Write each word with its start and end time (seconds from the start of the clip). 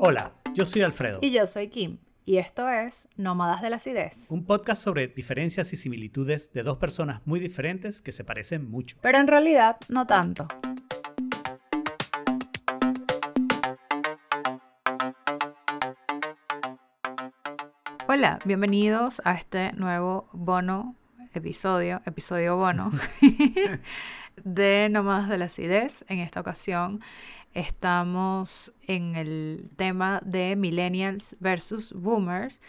Hola, 0.00 0.32
yo 0.54 0.64
soy 0.64 0.82
Alfredo. 0.82 1.18
Y 1.22 1.32
yo 1.32 1.44
soy 1.48 1.70
Kim. 1.70 1.98
Y 2.24 2.38
esto 2.38 2.68
es 2.68 3.08
Nómadas 3.16 3.62
de 3.62 3.68
la 3.68 3.76
Acidez. 3.76 4.26
Un 4.30 4.46
podcast 4.46 4.80
sobre 4.80 5.08
diferencias 5.08 5.72
y 5.72 5.76
similitudes 5.76 6.52
de 6.52 6.62
dos 6.62 6.78
personas 6.78 7.20
muy 7.24 7.40
diferentes 7.40 8.00
que 8.00 8.12
se 8.12 8.22
parecen 8.22 8.70
mucho. 8.70 8.96
Pero 9.02 9.18
en 9.18 9.26
realidad 9.26 9.76
no 9.88 10.06
tanto. 10.06 10.46
Hola, 18.06 18.38
bienvenidos 18.44 19.20
a 19.24 19.34
este 19.34 19.72
nuevo 19.72 20.28
bono 20.32 20.94
episodio, 21.34 22.02
episodio 22.06 22.56
bono 22.56 22.92
de 24.44 24.88
Nómadas 24.92 25.28
de 25.28 25.38
la 25.38 25.46
Acidez. 25.46 26.04
En 26.08 26.20
esta 26.20 26.40
ocasión 26.40 27.00
Estamos 27.58 28.72
en 28.86 29.16
el 29.16 29.68
tema 29.74 30.20
de 30.24 30.54
millennials 30.54 31.36
versus 31.40 31.92
boomers. 31.92 32.60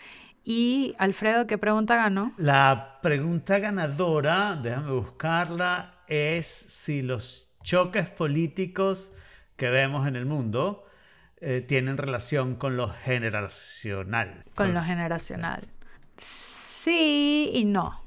Y 0.43 0.95
Alfredo, 0.97 1.45
¿qué 1.45 1.59
pregunta 1.59 1.95
ganó? 1.95 2.33
La 2.37 2.97
pregunta 3.03 3.59
ganadora, 3.59 4.59
déjame 4.59 4.93
buscarla, 4.93 5.93
es 6.07 6.47
si 6.47 7.03
los 7.03 7.51
choques 7.61 8.09
políticos 8.09 9.11
que 9.57 9.69
vemos 9.69 10.07
en 10.07 10.15
el 10.15 10.25
mundo 10.25 10.87
eh, 11.39 11.61
tienen 11.61 11.95
relación 11.95 12.55
con 12.55 12.75
lo 12.75 12.89
generacional. 12.89 14.43
Con 14.55 14.73
lo 14.73 14.81
generacional. 14.81 15.67
Sí 16.17 17.51
y 17.53 17.65
no. 17.65 18.01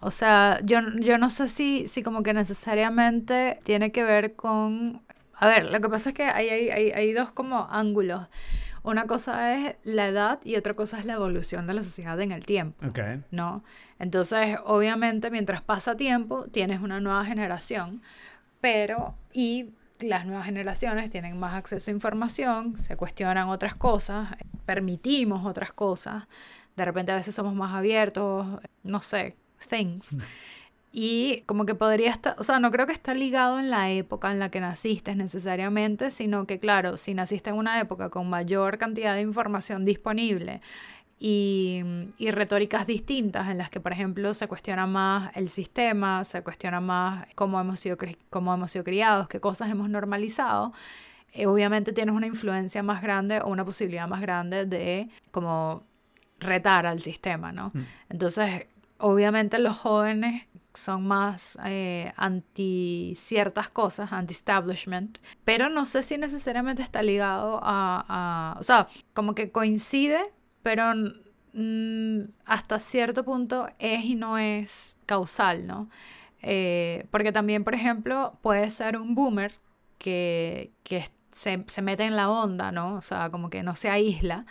O 0.00 0.10
sea, 0.10 0.60
yo, 0.62 0.80
yo 1.00 1.16
no 1.16 1.30
sé 1.30 1.48
si, 1.48 1.86
si 1.86 2.02
como 2.02 2.22
que 2.22 2.34
necesariamente 2.34 3.58
tiene 3.64 3.90
que 3.90 4.04
ver 4.04 4.36
con 4.36 5.05
a 5.38 5.48
ver, 5.48 5.70
lo 5.70 5.80
que 5.80 5.88
pasa 5.88 6.10
es 6.10 6.14
que 6.14 6.24
hay, 6.24 6.48
hay, 6.48 6.90
hay, 6.90 7.12
dos 7.12 7.32
como 7.32 7.68
ángulos. 7.70 8.28
Una 8.82 9.06
cosa 9.06 9.54
es 9.54 9.76
la 9.84 10.08
edad 10.08 10.40
y 10.44 10.56
otra 10.56 10.74
cosa 10.74 10.98
es 10.98 11.04
la 11.04 11.14
evolución 11.14 11.66
de 11.66 11.74
la 11.74 11.82
sociedad 11.82 12.20
en 12.20 12.32
el 12.32 12.46
tiempo. 12.46 12.86
Okay. 12.86 13.22
¿No? 13.30 13.64
Entonces, 13.98 14.58
obviamente, 14.64 15.30
mientras 15.30 15.60
pasa 15.60 15.96
tiempo, 15.96 16.44
tienes 16.44 16.80
una 16.80 17.00
nueva 17.00 17.24
generación, 17.24 18.00
pero 18.60 19.14
y 19.32 19.70
las 20.00 20.26
nuevas 20.26 20.46
generaciones 20.46 21.10
tienen 21.10 21.38
más 21.38 21.54
acceso 21.54 21.90
a 21.90 21.94
información, 21.94 22.78
se 22.78 22.96
cuestionan 22.96 23.48
otras 23.48 23.74
cosas, 23.74 24.28
permitimos 24.64 25.44
otras 25.44 25.72
cosas, 25.72 26.24
de 26.76 26.84
repente 26.84 27.12
a 27.12 27.16
veces 27.16 27.34
somos 27.34 27.54
más 27.54 27.74
abiertos, 27.74 28.46
no 28.82 29.00
sé, 29.00 29.36
things. 29.68 30.14
Mm. 30.14 30.20
Y 30.98 31.42
como 31.44 31.66
que 31.66 31.74
podría 31.74 32.08
estar, 32.08 32.36
o 32.38 32.42
sea, 32.42 32.58
no 32.58 32.70
creo 32.70 32.86
que 32.86 32.94
está 32.94 33.12
ligado 33.12 33.58
en 33.58 33.68
la 33.68 33.90
época 33.90 34.32
en 34.32 34.38
la 34.38 34.50
que 34.50 34.60
naciste 34.60 35.14
necesariamente, 35.14 36.10
sino 36.10 36.46
que 36.46 36.58
claro, 36.58 36.96
si 36.96 37.12
naciste 37.12 37.50
en 37.50 37.56
una 37.56 37.78
época 37.78 38.08
con 38.08 38.30
mayor 38.30 38.78
cantidad 38.78 39.14
de 39.14 39.20
información 39.20 39.84
disponible 39.84 40.62
y, 41.18 41.82
y 42.16 42.30
retóricas 42.30 42.86
distintas 42.86 43.50
en 43.50 43.58
las 43.58 43.68
que, 43.68 43.78
por 43.78 43.92
ejemplo, 43.92 44.32
se 44.32 44.48
cuestiona 44.48 44.86
más 44.86 45.36
el 45.36 45.50
sistema, 45.50 46.24
se 46.24 46.40
cuestiona 46.42 46.80
más 46.80 47.26
cómo 47.34 47.60
hemos 47.60 47.78
sido, 47.78 47.98
cómo 48.30 48.54
hemos 48.54 48.70
sido 48.70 48.82
criados, 48.82 49.28
qué 49.28 49.38
cosas 49.38 49.68
hemos 49.70 49.90
normalizado, 49.90 50.72
eh, 51.34 51.46
obviamente 51.46 51.92
tienes 51.92 52.14
una 52.14 52.26
influencia 52.26 52.82
más 52.82 53.02
grande 53.02 53.42
o 53.42 53.48
una 53.48 53.66
posibilidad 53.66 54.08
más 54.08 54.22
grande 54.22 54.64
de 54.64 55.10
como 55.30 55.82
retar 56.40 56.86
al 56.86 57.00
sistema, 57.00 57.52
¿no? 57.52 57.70
Mm. 57.74 57.82
Entonces, 58.08 58.66
obviamente 58.96 59.58
los 59.58 59.76
jóvenes 59.76 60.44
son 60.78 61.06
más 61.06 61.58
eh, 61.64 62.12
anti 62.16 63.14
ciertas 63.16 63.68
cosas, 63.70 64.12
anti-establishment, 64.12 65.18
pero 65.44 65.68
no 65.68 65.86
sé 65.86 66.02
si 66.02 66.18
necesariamente 66.18 66.82
está 66.82 67.02
ligado 67.02 67.60
a, 67.62 68.56
o 68.58 68.62
sea, 68.62 68.88
como 69.14 69.34
que 69.34 69.50
coincide, 69.50 70.20
pero 70.62 70.94
mm, 71.52 72.20
hasta 72.44 72.78
cierto 72.78 73.24
punto 73.24 73.68
es 73.78 74.04
y 74.04 74.14
no 74.14 74.38
es 74.38 74.96
causal, 75.06 75.66
¿no? 75.66 75.88
Eh, 76.42 77.06
porque 77.10 77.32
también, 77.32 77.64
por 77.64 77.74
ejemplo, 77.74 78.38
puede 78.42 78.70
ser 78.70 78.96
un 78.96 79.14
boomer 79.14 79.52
que, 79.98 80.72
se, 81.32 81.64
se 81.66 81.82
mete 81.82 82.04
en 82.04 82.16
la 82.16 82.30
onda, 82.30 82.72
¿no? 82.72 82.94
O 82.94 83.02
sea, 83.02 83.30
como 83.30 83.50
que 83.50 83.62
no 83.62 83.74
se 83.76 83.90
aísla 83.90 84.46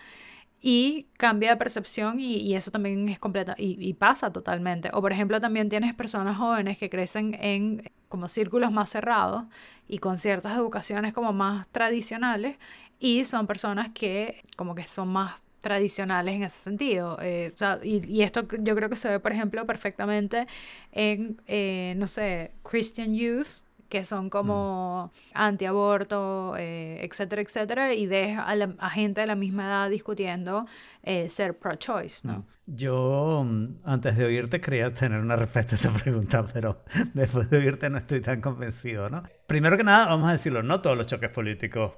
y 0.67 1.05
cambia 1.17 1.51
de 1.51 1.57
percepción 1.57 2.19
y, 2.19 2.55
eso 2.55 2.71
también 2.71 3.07
es 3.07 3.19
completa 3.19 3.53
y, 3.55 3.93
pasa 3.93 4.33
totalmente. 4.33 4.89
O 4.93 5.01
por 5.01 5.11
ejemplo 5.11 5.39
también 5.39 5.69
tienes 5.69 5.93
personas 5.93 6.37
jóvenes 6.37 6.79
que 6.79 6.89
crecen 6.89 7.37
en 7.39 7.91
como 8.09 8.27
círculos 8.27 8.71
más 8.71 8.89
cerrados 8.89 9.45
y 9.87 9.99
con 9.99 10.17
ciertas 10.17 10.57
educaciones 10.57 11.13
como 11.13 11.33
más 11.33 11.67
tradicionales 11.67 12.57
y 12.99 13.25
son 13.25 13.45
personas 13.45 13.89
que 13.93 14.43
como 14.57 14.73
que 14.73 14.87
son 14.87 15.09
más 15.09 15.35
tradicionales 15.61 16.33
en 16.33 16.43
ese 16.43 16.57
sentido. 16.57 17.19
Eh, 17.21 17.53
y, 17.83 18.23
esto 18.23 18.47
yo 18.59 18.75
creo 18.75 18.89
que 18.89 18.95
se 18.95 19.07
ve, 19.09 19.19
por 19.19 19.33
ejemplo, 19.33 19.67
perfectamente 19.67 20.47
en, 20.91 21.39
eh, 21.45 21.93
no 21.97 22.07
sé, 22.07 22.53
Christian 22.63 23.13
Youth, 23.13 23.64
que 23.89 24.03
son 24.03 24.29
como 24.29 25.11
mm. 25.13 25.29
antiaborto, 25.33 26.55
eh, 26.57 26.99
etcétera, 27.03 27.41
etcétera, 27.41 27.93
y 27.93 28.07
ves 28.07 28.37
a, 28.37 28.89
gente 28.89 29.21
de 29.21 29.27
la 29.27 29.35
misma 29.35 29.65
edad 29.65 29.89
discutiendo 29.89 30.65
eh, 31.03 31.29
ser 31.29 31.57
pro-choice, 31.57 32.27
¿no? 32.27 32.45
Yo, 32.65 33.43
mm, 33.45 33.81
antes 33.83 34.17
de 34.17 34.25
oírte, 34.25 34.59
quería 34.59 34.93
tener 34.93 35.19
una 35.19 35.35
respuesta 35.35 35.75
a 35.75 35.77
esta 35.77 35.91
pregunta, 36.03 36.45
pero 36.51 36.83
después 37.13 37.49
de 37.49 37.57
oírte 37.57 37.89
no 37.89 37.97
estoy 37.97 38.21
tan 38.21 38.41
convencido, 38.41 39.09
¿no? 39.09 39.23
Primero 39.47 39.77
que 39.77 39.83
nada, 39.83 40.07
vamos 40.07 40.29
a 40.29 40.33
decirlo, 40.33 40.63
no 40.63 40.81
todos 40.81 40.97
los 40.97 41.07
choques 41.07 41.29
políticos 41.29 41.93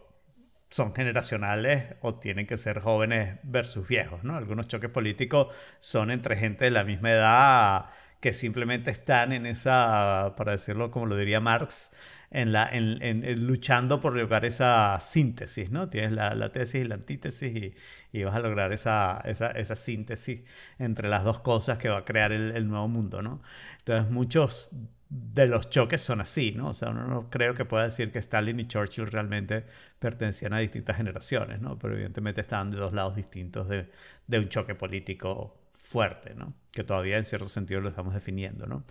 son 0.69 0.93
generacionales 0.93 1.95
o 2.01 2.15
tienen 2.15 2.45
que 2.45 2.57
ser 2.57 2.81
jóvenes 2.81 3.39
versus 3.43 3.87
viejos, 3.87 4.23
¿no? 4.23 4.35
Algunos 4.35 4.67
choques 4.67 4.89
políticos 4.89 5.47
son 5.79 6.11
entre 6.11 6.35
gente 6.35 6.65
de 6.65 6.71
la 6.71 6.83
misma 6.83 7.11
edad 7.11 7.85
que 8.19 8.33
simplemente 8.33 8.91
están 8.91 9.33
en 9.33 9.45
esa, 9.45 10.33
para 10.37 10.53
decirlo 10.53 10.91
como 10.91 11.05
lo 11.05 11.15
diría 11.17 11.39
Marx, 11.39 11.91
en 12.29 12.51
la, 12.51 12.69
en, 12.71 13.45
luchando 13.45 14.01
por 14.01 14.15
lograr 14.15 14.43
esa 14.45 14.99
síntesis, 14.99 15.71
¿no? 15.71 15.89
Tienes 15.89 16.11
la, 16.11 16.51
tesis 16.51 16.81
y 16.81 16.83
la 16.83 16.95
antítesis 16.95 17.55
y, 17.55 17.75
y 18.11 18.23
vas 18.23 18.35
a 18.35 18.39
lograr 18.39 18.73
esa, 18.73 19.21
esa, 19.25 19.51
esa, 19.51 19.75
síntesis 19.75 20.41
entre 20.77 21.07
las 21.09 21.23
dos 21.23 21.39
cosas 21.39 21.77
que 21.77 21.89
va 21.89 21.99
a 21.99 22.05
crear 22.05 22.33
el, 22.33 22.55
el, 22.55 22.67
nuevo 22.67 22.87
mundo, 22.87 23.21
¿no? 23.21 23.41
Entonces 23.79 24.11
muchos 24.11 24.69
de 25.09 25.47
los 25.47 25.69
choques 25.69 26.01
son 26.01 26.19
así, 26.19 26.51
¿no? 26.51 26.69
O 26.69 26.73
sea, 26.73 26.89
uno 26.89 27.07
no 27.07 27.29
creo 27.29 27.53
que 27.55 27.63
pueda 27.65 27.85
decir 27.85 28.11
que 28.11 28.19
Stalin 28.19 28.59
y 28.59 28.67
Churchill 28.67 29.07
realmente 29.07 29.65
pertenecían 29.99 30.53
a 30.53 30.59
distintas 30.59 30.97
generaciones, 30.97 31.61
¿no? 31.61 31.79
Pero 31.79 31.93
evidentemente 31.93 32.41
estaban 32.41 32.71
de 32.71 32.77
dos 32.77 32.93
lados 32.93 33.15
distintos 33.15 33.69
de, 33.69 33.89
de 34.27 34.39
un 34.39 34.49
choque 34.49 34.75
político 34.75 35.56
fuerte, 35.87 36.33
¿no? 36.35 36.53
Que 36.71 36.83
todavía 36.83 37.17
en 37.17 37.23
cierto 37.23 37.49
sentido 37.49 37.81
lo 37.81 37.89
estamos 37.89 38.13
definiendo, 38.13 38.67
¿no? 38.67 38.83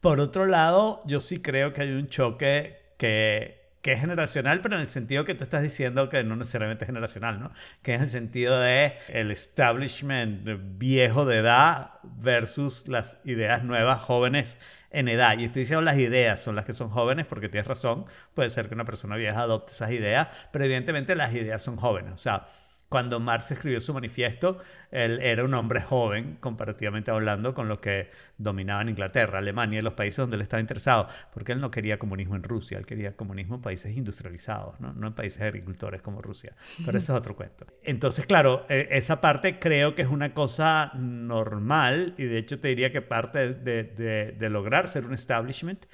Por 0.00 0.20
otro 0.20 0.46
lado, 0.46 1.02
yo 1.06 1.20
sí 1.20 1.40
creo 1.40 1.72
que 1.72 1.82
hay 1.82 1.92
un 1.92 2.08
choque 2.08 2.76
que, 2.98 3.72
que 3.82 3.92
es 3.92 4.00
generacional, 4.00 4.60
pero 4.60 4.76
en 4.76 4.82
el 4.82 4.88
sentido 4.88 5.24
que 5.24 5.34
tú 5.34 5.44
estás 5.44 5.62
diciendo 5.62 6.08
que 6.08 6.22
no 6.22 6.36
necesariamente 6.36 6.84
es 6.84 6.88
generacional, 6.88 7.40
¿no? 7.40 7.52
Que 7.82 7.94
es 7.94 8.02
el 8.02 8.08
sentido 8.10 8.60
de 8.60 8.94
el 9.08 9.30
establishment 9.30 10.46
viejo 10.78 11.24
de 11.24 11.38
edad 11.38 11.92
versus 12.02 12.86
las 12.86 13.18
ideas 13.24 13.64
nuevas 13.64 14.02
jóvenes 14.02 14.58
en 14.90 15.08
edad. 15.08 15.38
Y 15.38 15.44
estoy 15.44 15.60
diciendo 15.62 15.82
las 15.82 15.98
ideas 15.98 16.40
son 16.42 16.54
las 16.54 16.64
que 16.64 16.72
son 16.72 16.90
jóvenes 16.90 17.26
porque 17.26 17.48
tienes 17.48 17.66
razón. 17.66 18.06
Puede 18.34 18.50
ser 18.50 18.68
que 18.68 18.74
una 18.74 18.84
persona 18.84 19.16
vieja 19.16 19.40
adopte 19.40 19.72
esas 19.72 19.90
ideas, 19.90 20.28
pero 20.52 20.64
evidentemente 20.64 21.14
las 21.16 21.34
ideas 21.34 21.62
son 21.62 21.76
jóvenes. 21.76 22.12
O 22.12 22.18
sea, 22.18 22.46
cuando 22.88 23.18
Marx 23.18 23.50
escribió 23.50 23.80
su 23.80 23.92
manifiesto, 23.92 24.58
él 24.92 25.18
era 25.20 25.44
un 25.44 25.54
hombre 25.54 25.80
joven, 25.80 26.36
comparativamente 26.40 27.10
hablando, 27.10 27.52
con 27.52 27.68
lo 27.68 27.80
que 27.80 28.10
dominaban 28.38 28.88
Inglaterra, 28.88 29.38
Alemania 29.38 29.80
y 29.80 29.82
los 29.82 29.94
países 29.94 30.18
donde 30.18 30.36
él 30.36 30.42
estaba 30.42 30.60
interesado, 30.60 31.08
porque 31.34 31.52
él 31.52 31.60
no 31.60 31.70
quería 31.70 31.98
comunismo 31.98 32.36
en 32.36 32.44
Rusia, 32.44 32.78
él 32.78 32.86
quería 32.86 33.16
comunismo 33.16 33.56
en 33.56 33.62
países 33.62 33.96
industrializados, 33.96 34.78
no, 34.80 34.92
no 34.92 35.08
en 35.08 35.14
países 35.14 35.42
agricultores 35.42 36.00
como 36.00 36.22
Rusia. 36.22 36.54
Pero 36.84 36.96
eso 36.98 37.12
es 37.12 37.18
otro 37.18 37.34
cuento. 37.34 37.66
Entonces, 37.82 38.24
claro, 38.26 38.66
e, 38.68 38.88
esa 38.92 39.20
parte 39.20 39.58
creo 39.58 39.94
que 39.96 40.02
es 40.02 40.08
una 40.08 40.32
cosa 40.32 40.92
normal 40.94 42.14
y 42.18 42.24
de 42.24 42.38
hecho 42.38 42.60
te 42.60 42.68
diría 42.68 42.92
que 42.92 43.02
parte 43.02 43.52
de, 43.54 43.82
de, 43.82 44.32
de 44.38 44.50
lograr 44.50 44.88
ser 44.88 45.06
un 45.06 45.14
establishment 45.14 45.86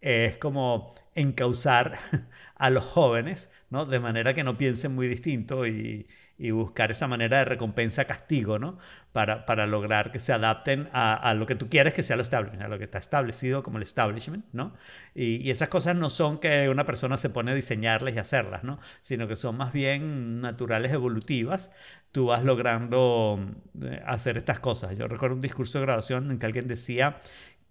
es 0.00 0.36
como 0.38 0.94
encauzar 1.14 1.98
a 2.56 2.70
los 2.70 2.84
jóvenes, 2.84 3.50
¿no? 3.70 3.84
De 3.86 4.00
manera 4.00 4.34
que 4.34 4.44
no 4.44 4.56
piensen 4.56 4.94
muy 4.94 5.08
distinto 5.08 5.66
y, 5.66 6.06
y 6.38 6.52
buscar 6.52 6.90
esa 6.92 7.08
manera 7.08 7.38
de 7.38 7.44
recompensa-castigo, 7.44 8.58
¿no? 8.60 8.78
Para, 9.12 9.44
para, 9.44 9.66
lograr 9.66 10.12
que 10.12 10.20
se 10.20 10.32
adapten 10.32 10.88
a, 10.92 11.14
a, 11.14 11.34
lo 11.34 11.46
que 11.46 11.56
tú 11.56 11.68
quieres 11.68 11.94
que 11.94 12.04
sea 12.04 12.14
lo 12.14 12.22
establishment, 12.22 12.62
a 12.62 12.68
lo 12.68 12.78
que 12.78 12.84
está 12.84 12.98
establecido 12.98 13.64
como 13.64 13.78
el 13.78 13.82
establishment, 13.82 14.44
¿no? 14.52 14.74
Y, 15.14 15.36
y, 15.36 15.50
esas 15.50 15.68
cosas 15.68 15.96
no 15.96 16.10
son 16.10 16.38
que 16.38 16.68
una 16.68 16.84
persona 16.84 17.16
se 17.16 17.28
pone 17.28 17.50
a 17.50 17.54
diseñarlas 17.54 18.14
y 18.14 18.18
hacerlas, 18.18 18.62
¿no? 18.62 18.78
Sino 19.02 19.26
que 19.26 19.34
son 19.34 19.56
más 19.56 19.72
bien 19.72 20.40
naturales, 20.40 20.92
evolutivas. 20.92 21.72
Tú 22.12 22.26
vas 22.26 22.44
logrando 22.44 23.40
eh, 23.82 24.00
hacer 24.06 24.36
estas 24.36 24.60
cosas. 24.60 24.96
Yo 24.96 25.08
recuerdo 25.08 25.34
un 25.36 25.42
discurso 25.42 25.78
de 25.78 25.86
graduación 25.86 26.30
en 26.30 26.38
que 26.38 26.46
alguien 26.46 26.68
decía 26.68 27.20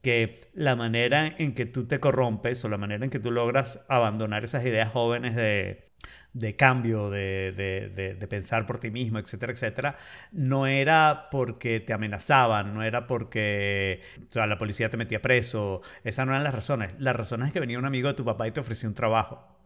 que 0.02 0.50
la 0.54 0.76
manera 0.76 1.28
en 1.38 1.54
que 1.56 1.66
tú 1.66 1.88
te 1.88 2.00
corrompes 2.00 2.64
o 2.66 2.70
la 2.70 2.78
manera 2.78 3.04
en 3.06 3.12
que 3.12 3.20
tú 3.20 3.32
logras 3.32 3.86
abandonar 3.90 4.44
esas 4.44 4.66
ideas 4.66 4.92
jóvenes 4.92 5.36
de 5.36 5.87
de 6.34 6.56
cambio, 6.56 7.10
de, 7.10 7.52
de, 7.52 8.16
de, 8.16 8.28
pensar 8.28 8.68
por 8.68 8.80
ti 8.80 8.92
mismo, 8.92 9.18
etcétera, 9.18 9.54
etcétera, 9.54 9.98
no 10.32 10.68
era 10.68 11.30
porque 11.32 11.80
te 11.80 11.94
amenazaban, 11.94 12.76
no 12.76 12.84
era 12.84 13.08
porque 13.08 14.02
o 14.30 14.34
sea, 14.34 14.46
la 14.46 14.58
policía 14.58 14.90
te 14.90 14.98
metía 14.98 15.22
preso, 15.22 15.82
esas 16.04 16.26
no 16.28 16.34
eran 16.34 16.44
las 16.44 16.54
razones. 16.54 16.92
Las 17.00 17.16
razones 17.16 17.48
es 17.48 17.54
que 17.54 17.60
venía 17.60 17.80
un 17.80 17.86
amigo 17.86 18.08
de 18.08 18.14
tu 18.14 18.24
papá 18.24 18.48
y 18.48 18.52
te 18.52 18.60
ofrecía 18.60 18.88
un 18.88 18.96
trabajo. 18.96 19.58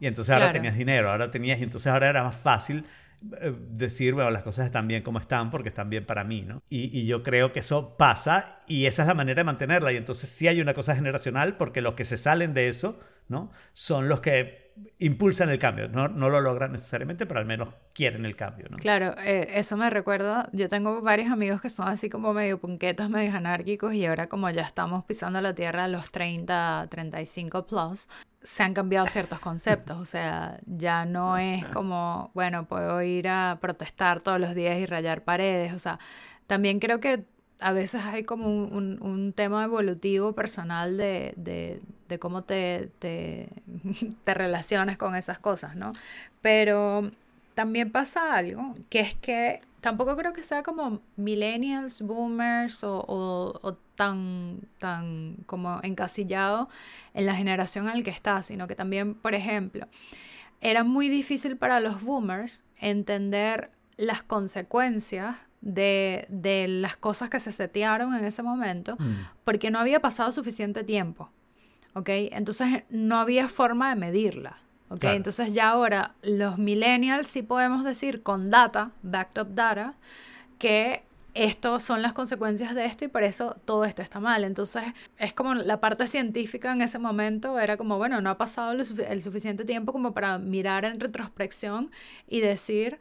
Y 0.00 0.06
entonces 0.06 0.34
ahora 0.34 0.52
tenías 0.52 0.76
dinero, 0.76 1.10
ahora 1.10 1.30
tenías, 1.30 1.60
y 1.60 1.62
entonces 1.62 1.86
ahora 1.86 2.10
era 2.10 2.22
más 2.22 2.36
fácil 2.36 2.84
eh, 3.40 3.54
decir, 3.70 4.14
bueno, 4.14 4.30
las 4.30 4.42
cosas 4.42 4.66
están 4.66 4.88
bien 4.88 5.02
como 5.02 5.18
están 5.18 5.50
porque 5.50 5.68
están 5.68 5.88
bien 5.88 6.04
para 6.04 6.24
mí, 6.24 6.42
¿no? 6.42 6.62
Y, 6.68 6.98
y, 6.98 7.06
yo 7.06 7.22
creo 7.22 7.52
que 7.52 7.60
eso 7.60 7.96
pasa 7.96 8.58
y 8.66 8.86
esa 8.86 9.02
es 9.02 9.08
la 9.08 9.14
manera 9.14 9.40
de 9.40 9.44
mantenerla. 9.44 9.92
Y 9.92 9.96
entonces 9.96 10.28
sí 10.28 10.48
hay 10.48 10.60
una 10.60 10.74
cosa 10.74 10.94
generacional 10.94 11.56
porque 11.56 11.80
los 11.80 11.94
que 11.94 12.04
se 12.04 12.16
salen 12.16 12.54
de 12.54 12.68
eso, 12.68 12.98
¿no? 13.28 13.50
Son 13.72 14.08
los 14.08 14.20
que 14.20 14.69
impulsan 14.98 15.50
el 15.50 15.58
cambio. 15.58 15.88
No, 15.88 16.08
no, 16.08 16.28
lo 16.28 16.40
logran 16.40 16.72
necesariamente, 16.72 17.26
pero 17.26 17.40
al 17.40 17.46
menos 17.46 17.70
quieren 17.92 18.24
el 18.24 18.36
cambio. 18.36 18.66
¿no? 18.70 18.76
Claro, 18.78 19.14
eh, 19.18 19.48
eso 19.54 19.76
me 19.76 19.90
recuerda, 19.90 20.48
yo 20.52 20.68
tengo 20.68 21.00
varios 21.00 21.30
amigos 21.30 21.60
que 21.60 21.70
son 21.70 21.88
así 21.88 22.08
como 22.08 22.32
medio 22.32 22.58
punquetos, 22.58 23.08
medio 23.10 23.34
anárquicos 23.34 23.94
y 23.94 24.06
ahora 24.06 24.28
como 24.28 24.48
ya 24.50 24.62
estamos 24.62 25.04
pisando 25.04 25.40
la 25.40 25.54
tierra 25.54 25.84
a 25.84 25.88
los 25.88 26.10
30, 26.10 26.88
35 26.90 27.66
plus, 27.66 28.08
se 28.42 28.62
han 28.62 28.74
cambiado 28.74 29.06
ciertos 29.06 29.38
conceptos, 29.38 29.98
o 29.98 30.04
sea, 30.04 30.58
ya 30.66 31.04
no 31.04 31.36
es 31.36 31.66
como, 31.66 32.30
bueno, 32.34 32.66
puedo 32.66 33.02
ir 33.02 33.28
a 33.28 33.58
protestar 33.60 34.22
todos 34.22 34.40
los 34.40 34.54
días 34.54 34.78
y 34.78 34.86
rayar 34.86 35.24
paredes, 35.24 35.74
o 35.74 35.78
sea, 35.78 35.98
también 36.46 36.80
creo 36.80 36.98
que 37.00 37.24
a 37.60 37.72
veces 37.72 38.02
hay 38.04 38.24
como 38.24 38.46
un, 38.48 38.98
un, 39.00 39.32
tema 39.32 39.64
evolutivo 39.64 40.32
personal 40.32 40.96
de, 40.96 41.34
de, 41.36 41.80
de 42.08 42.18
cómo 42.18 42.42
te, 42.42 42.90
te, 42.98 43.48
te, 44.24 44.34
relacionas 44.34 44.96
con 44.96 45.14
esas 45.14 45.38
cosas, 45.38 45.76
¿no? 45.76 45.92
Pero 46.40 47.10
también 47.54 47.92
pasa 47.92 48.34
algo, 48.34 48.74
que 48.88 49.00
es 49.00 49.14
que 49.14 49.60
tampoco 49.80 50.16
creo 50.16 50.32
que 50.32 50.42
sea 50.42 50.62
como 50.62 51.00
millennials, 51.16 52.02
boomers 52.02 52.84
o, 52.84 53.04
o, 53.06 53.74
tan, 53.94 54.60
tan 54.78 55.36
como 55.46 55.80
encasillado 55.82 56.68
en 57.12 57.26
la 57.26 57.34
generación 57.34 57.88
en 57.88 57.98
la 57.98 58.04
que 58.04 58.10
está, 58.10 58.42
sino 58.42 58.66
que 58.66 58.74
también, 58.74 59.14
por 59.14 59.34
ejemplo, 59.34 59.86
era 60.60 60.84
muy 60.84 61.08
difícil 61.08 61.56
para 61.56 61.80
los 61.80 62.02
boomers 62.02 62.64
entender 62.78 63.70
las 63.96 64.22
consecuencias 64.22 65.36
de, 65.60 66.26
de 66.28 66.68
las 66.68 66.96
cosas 66.96 67.30
que 67.30 67.40
se 67.40 67.52
setearon 67.52 68.14
en 68.14 68.24
ese 68.24 68.42
momento, 68.42 68.96
mm. 68.98 69.12
porque 69.44 69.70
no 69.70 69.78
había 69.78 70.00
pasado 70.00 70.32
suficiente 70.32 70.84
tiempo. 70.84 71.30
¿Ok? 71.94 72.08
Entonces 72.08 72.84
no 72.88 73.18
había 73.18 73.48
forma 73.48 73.90
de 73.90 73.96
medirla. 73.96 74.58
¿Ok? 74.90 75.04
Entonces 75.04 75.54
ya 75.54 75.70
ahora 75.70 76.14
los 76.22 76.58
millennials 76.58 77.26
sí 77.26 77.42
podemos 77.42 77.84
decir 77.84 78.22
con 78.22 78.50
data, 78.50 78.90
backed 79.02 79.42
up 79.42 79.54
data, 79.54 79.94
que 80.58 81.04
esto 81.34 81.78
son 81.78 82.02
las 82.02 82.12
consecuencias 82.12 82.74
de 82.74 82.86
esto 82.86 83.04
y 83.04 83.08
por 83.08 83.22
eso 83.22 83.56
todo 83.64 83.84
esto 83.84 84.02
está 84.02 84.18
mal. 84.18 84.42
Entonces 84.42 84.82
es 85.16 85.32
como 85.32 85.54
la 85.54 85.78
parte 85.78 86.06
científica 86.06 86.72
en 86.72 86.82
ese 86.82 86.98
momento 86.98 87.58
era 87.60 87.76
como, 87.76 87.98
bueno, 87.98 88.20
no 88.20 88.30
ha 88.30 88.38
pasado 88.38 88.72
el 88.72 89.22
suficiente 89.22 89.64
tiempo 89.64 89.92
como 89.92 90.12
para 90.12 90.38
mirar 90.38 90.84
en 90.84 90.98
retrospección 90.98 91.90
y 92.28 92.40
decir, 92.40 92.98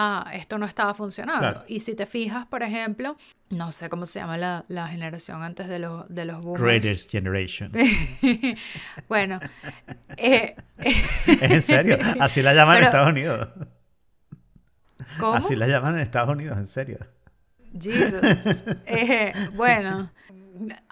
ah, 0.00 0.30
esto 0.32 0.56
no 0.58 0.66
estaba 0.66 0.94
funcionando. 0.94 1.64
Y 1.68 1.80
si 1.80 1.94
te 1.94 2.06
fijas, 2.06 2.46
por 2.46 2.62
ejemplo, 2.62 3.16
no 3.50 3.70
sé 3.72 3.88
cómo 3.88 4.06
se 4.06 4.18
llama 4.18 4.38
la, 4.38 4.64
la 4.68 4.88
generación 4.88 5.42
antes 5.42 5.68
de, 5.68 5.78
los 5.78 6.08
de 6.08 6.24
los 6.24 6.42
boomers. 6.42 6.62
Greatest 6.62 7.10
Generation. 7.10 7.70
bueno. 9.08 9.40
Eh, 10.16 10.56
¿En 11.26 11.62
serio? 11.62 11.98
Así 12.18 12.42
la 12.42 12.54
llaman 12.54 12.78
en 12.78 12.84
Estados 12.84 13.10
Unidos. 13.10 13.48
¿Cómo? 15.18 15.34
Así 15.34 15.54
la 15.54 15.66
llaman 15.66 15.96
en 15.96 16.00
Estados 16.00 16.30
Unidos, 16.30 16.56
en 16.56 16.68
serio. 16.68 16.98
Jesus. 17.78 18.20
Eh, 18.86 19.32
bueno, 19.54 20.10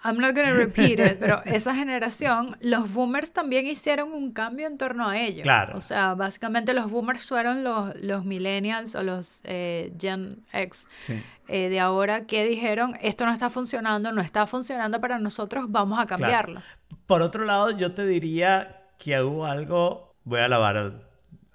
I'm 0.03 0.19
not 0.19 0.35
going 0.35 0.49
to 0.49 0.55
repeat 0.55 0.99
it, 0.99 1.19
pero 1.19 1.43
esa 1.45 1.75
generación, 1.75 2.57
los 2.61 2.93
boomers 2.93 3.33
también 3.33 3.67
hicieron 3.67 4.13
un 4.13 4.33
cambio 4.33 4.67
en 4.67 4.79
torno 4.79 5.09
a 5.09 5.19
ellos. 5.19 5.43
Claro. 5.43 5.77
O 5.77 5.81
sea, 5.81 6.15
básicamente 6.15 6.75
los 6.75 6.91
boomers 6.91 7.27
fueron 7.27 7.65
los, 7.65 7.95
los 7.97 8.25
millennials 8.25 8.95
o 8.95 9.03
los 9.03 9.41
eh, 9.45 9.93
Gen 9.99 10.45
X 10.53 10.89
eh, 11.49 11.69
de 11.69 11.81
ahora 11.81 12.27
que 12.27 12.45
dijeron, 12.45 12.97
esto 13.01 13.25
no 13.25 13.33
está 13.33 13.49
funcionando, 13.51 14.13
no 14.13 14.21
está 14.21 14.47
funcionando 14.47 15.01
para 15.01 15.19
nosotros, 15.19 15.65
vamos 15.69 15.99
a 15.99 16.07
cambiarlo. 16.07 16.63
Por 17.07 17.23
otro 17.23 17.45
lado, 17.45 17.71
yo 17.71 17.93
te 17.93 18.07
diría 18.07 18.83
que 18.99 19.21
hubo 19.23 19.47
algo, 19.47 20.15
voy 20.25 20.41
a 20.41 20.45
alabar 20.45 21.08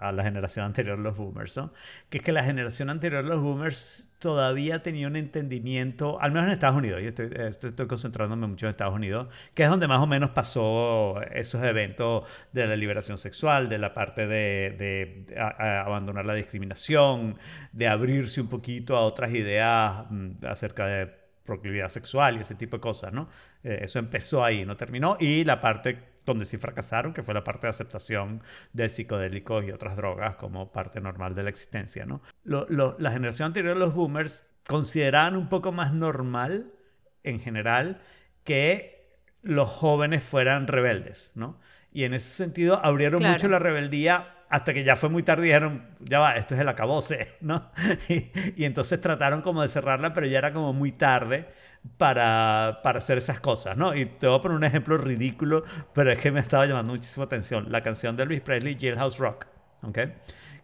a 0.04 0.12
la 0.12 0.24
generación 0.24 0.66
anterior, 0.66 1.00
los 1.00 1.16
boomers, 1.16 1.58
¿no? 1.58 1.74
Que 2.10 2.18
es 2.18 2.24
que 2.24 2.32
la 2.32 2.44
generación 2.44 2.90
anterior, 2.90 3.24
los 3.24 3.42
boomers, 3.42 4.12
todavía 4.20 4.84
tenía 4.84 5.08
un 5.08 5.16
entendimiento, 5.16 6.20
al 6.22 6.32
menos 6.32 6.48
en 6.48 6.54
Estados 6.54 6.78
Unidos, 6.78 7.02
yo 7.02 7.10
estoy, 7.10 7.30
estoy, 7.36 7.88
concentrándome 7.88 8.48
mucho 8.48 8.66
en 8.66 8.72
Estados 8.72 8.96
Unidos, 8.96 9.28
que 9.54 9.64
es 9.64 9.70
donde 9.70 9.88
más 9.88 10.00
o 10.00 10.08
menos 10.08 10.32
pasó 10.32 11.22
esos 11.32 11.64
eventos 11.64 12.24
de 12.52 12.68
la 12.68 12.76
liberación 12.76 13.18
sexual, 13.18 13.70
de 13.70 13.78
la 13.78 13.94
parte 13.94 14.28
de, 14.28 15.26
de 15.28 15.40
abandonar 15.40 16.26
la 16.26 16.36
discriminación, 16.36 17.38
de 17.72 17.88
abrirse 17.88 18.42
un 18.42 18.48
poquito 18.48 18.96
a 18.96 19.02
otras 19.02 19.34
ideas 19.34 20.06
mm, 20.10 20.46
acerca 20.46 20.86
de 20.88 21.24
proclividad 21.46 21.90
sexual 21.90 22.38
y 22.38 22.42
ese 22.42 22.56
tipo 22.56 22.78
de 22.78 22.82
cosas, 22.82 23.14
¿no? 23.14 23.30
Eh, 23.64 23.80
eso 23.84 24.00
empezó 24.00 24.44
ahí, 24.44 24.66
no 24.66 24.78
terminó, 24.78 25.18
y 25.20 25.44
la 25.44 25.60
parte 25.62 26.13
donde 26.26 26.46
sí 26.46 26.58
fracasaron, 26.58 27.14
que 27.14 27.24
fue 27.24 27.34
la 27.34 27.44
parte 27.44 27.68
de 27.68 27.72
aceptación 27.72 28.42
de 28.74 28.90
psicodélicos 28.90 29.66
y 29.66 29.72
otras 29.72 29.96
drogas 29.96 30.36
como 30.36 30.72
parte 30.72 31.02
normal 31.02 31.36
de 31.36 31.44
la 31.44 31.50
existencia. 31.50 32.06
¿no? 32.06 32.22
la 32.44 33.12
generación 33.12 33.48
anterior 33.48 33.76
de 33.76 33.80
los 33.80 33.94
boomers 33.94 34.46
consideraban 34.68 35.36
un 35.36 35.50
poco 35.50 35.72
más 35.72 35.94
normal, 35.94 36.72
en 37.24 37.40
general, 37.40 38.02
que 38.44 39.20
los 39.42 39.70
jóvenes 39.70 40.24
fueran 40.24 40.68
rebeldes. 40.68 41.32
¿no? 41.36 41.60
Y 41.92 42.06
en 42.06 42.14
ese 42.14 42.30
sentido 42.30 42.84
abrieron 42.84 43.24
mucho 43.24 43.48
la 43.48 43.60
rebeldía 43.60 44.30
hasta 44.50 44.74
que 44.74 44.84
ya 44.84 44.96
fue 44.96 45.10
muy 45.10 45.24
tarde 45.24 45.44
y 45.44 45.46
dijeron, 45.48 45.88
ya 46.00 46.20
va, 46.20 46.36
esto 46.36 46.54
es 46.54 46.62
el 46.62 46.70
acabose, 46.70 47.28
¿no? 47.42 47.72
y, 48.08 48.32
y, 48.56 48.66
entonces 48.66 49.02
trataron 49.02 49.42
como 49.42 49.64
de 49.64 49.68
cerrarla, 49.68 50.14
pero 50.14 50.28
ya 50.28 50.38
era 50.38 50.54
como 50.54 50.74
muy 50.74 50.92
tarde 50.92 51.48
para, 51.98 52.80
para 52.84 53.00
hacer 53.00 53.18
esas 53.18 53.40
cosas, 53.40 53.78
¿no? 53.78 53.96
Y 53.96 54.06
te 54.06 54.28
voy 54.28 54.40
a 54.40 54.42
poner 54.42 54.58
un 54.58 54.64
ejemplo 54.64 54.98
ridículo, 54.98 55.64
pero 55.94 56.12
es 56.12 56.20
que 56.20 56.32
me 56.32 56.40
estaba 56.40 56.66
llamando 56.66 56.94
muchísima 56.94 57.26
atención. 57.26 57.72
La 57.72 57.82
canción 57.82 58.16
de 58.16 58.24
Elvis 58.24 58.42
Presley, 58.42 58.78
Jailhouse 58.80 59.18
Rock, 59.20 59.48
¿ok? 59.84 60.00